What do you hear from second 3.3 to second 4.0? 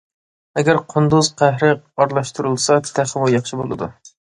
ياخشى بولىدۇ.